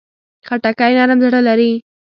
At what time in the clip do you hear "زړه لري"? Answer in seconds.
1.25-1.71